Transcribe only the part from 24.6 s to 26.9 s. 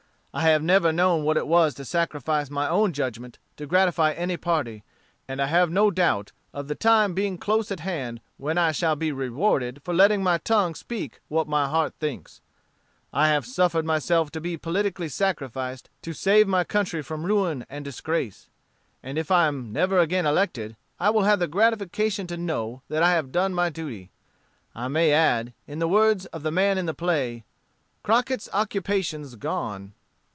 I may add, in the words of the man in